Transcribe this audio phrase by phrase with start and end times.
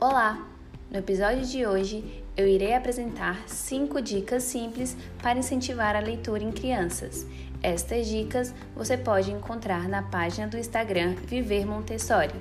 [0.00, 0.46] Olá!
[0.92, 6.52] No episódio de hoje eu irei apresentar 5 dicas simples para incentivar a leitura em
[6.52, 7.26] crianças.
[7.60, 12.32] Estas dicas você pode encontrar na página do Instagram Viver Montessori.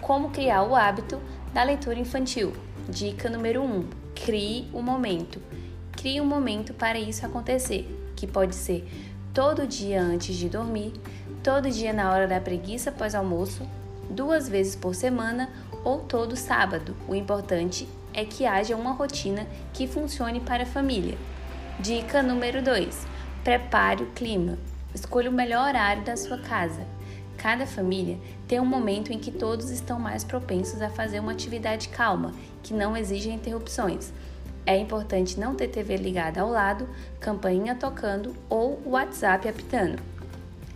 [0.00, 1.20] Como criar o hábito
[1.52, 2.52] da leitura infantil.
[2.88, 5.42] Dica número 1: crie o momento.
[5.90, 8.88] Crie um momento para isso acontecer, que pode ser
[9.34, 10.92] todo dia antes de dormir,
[11.42, 13.66] todo dia na hora da preguiça após almoço,
[14.10, 15.48] duas vezes por semana
[15.84, 16.94] ou todo sábado.
[17.08, 21.16] O importante é que haja uma rotina que funcione para a família.
[21.78, 23.06] Dica número 2:
[23.44, 24.58] prepare o clima.
[24.94, 26.84] Escolha o melhor horário da sua casa.
[27.38, 31.88] Cada família tem um momento em que todos estão mais propensos a fazer uma atividade
[31.88, 34.12] calma, que não exige interrupções.
[34.66, 36.86] É importante não ter TV ligada ao lado,
[37.18, 40.02] campainha tocando ou WhatsApp apitando.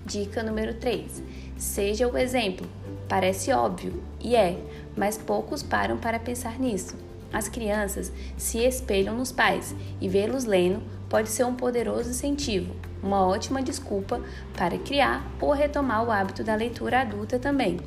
[0.07, 1.23] Dica número 3:
[1.57, 2.67] Seja o exemplo.
[3.09, 4.59] Parece óbvio, e é,
[4.97, 6.97] mas poucos param para pensar nisso.
[7.33, 13.27] As crianças se espelham nos pais e vê-los lendo pode ser um poderoso incentivo, uma
[13.27, 14.20] ótima desculpa
[14.56, 17.81] para criar ou retomar o hábito da leitura adulta também.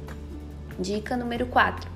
[0.79, 1.89] Dica número 4: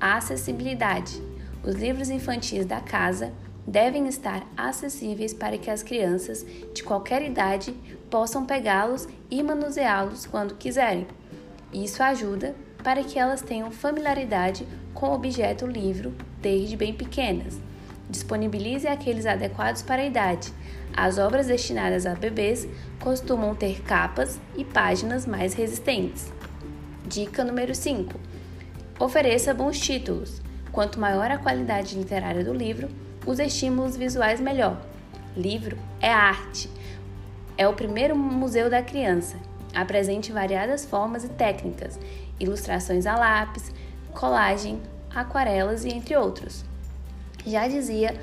[0.00, 1.20] Acessibilidade.
[1.64, 3.32] Os livros infantis da casa
[3.68, 7.74] devem estar acessíveis para que as crianças de qualquer idade
[8.10, 11.06] possam pegá-los e manuseá-los quando quiserem.
[11.72, 17.60] Isso ajuda para que elas tenham familiaridade com o objeto livro desde bem pequenas.
[18.08, 20.50] Disponibilize aqueles adequados para a idade.
[20.96, 22.66] As obras destinadas a bebês
[22.98, 26.32] costumam ter capas e páginas mais resistentes.
[27.06, 28.18] Dica número 5:
[28.98, 30.47] Ofereça bons títulos.
[30.72, 32.88] Quanto maior a qualidade literária do livro,
[33.26, 34.80] os estímulos visuais melhor.
[35.36, 36.70] Livro é arte.
[37.56, 39.36] É o primeiro museu da criança.
[39.74, 41.98] Apresente variadas formas e técnicas,
[42.40, 43.72] ilustrações a lápis,
[44.12, 44.80] colagem,
[45.14, 46.64] aquarelas e entre outros.
[47.46, 48.18] Já dizia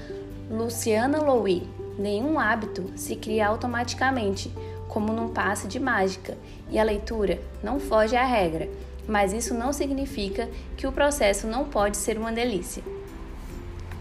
[0.50, 1.64] Luciana Louis,
[1.98, 4.53] nenhum hábito se cria automaticamente,
[4.88, 6.38] como num passe de mágica,
[6.69, 8.69] e a leitura não foge à regra,
[9.08, 12.84] mas isso não significa que o processo não pode ser uma delícia.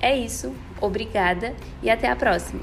[0.01, 2.61] É isso, obrigada e até a próxima!